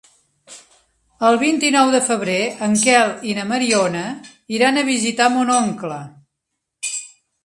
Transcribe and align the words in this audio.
El 1.27 1.35
vint-i-nou 1.41 1.91
de 1.95 1.99
febrer 2.07 2.37
en 2.67 2.73
Quel 2.85 3.13
i 3.31 3.35
na 3.39 3.45
Mariona 3.51 4.01
iran 4.61 4.79
a 4.79 4.85
visitar 4.89 5.29
mon 5.35 5.53
oncle. 5.59 5.99